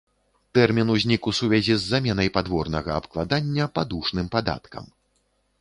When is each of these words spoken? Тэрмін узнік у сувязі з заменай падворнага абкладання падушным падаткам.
Тэрмін 0.57 0.87
узнік 0.93 1.27
у 1.31 1.33
сувязі 1.41 1.75
з 1.83 1.85
заменай 1.91 2.33
падворнага 2.37 2.91
абкладання 3.03 3.71
падушным 3.79 4.35
падаткам. 4.39 4.91